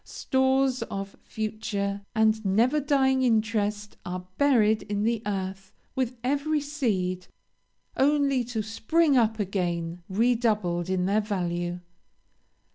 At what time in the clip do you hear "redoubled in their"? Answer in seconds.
10.09-11.21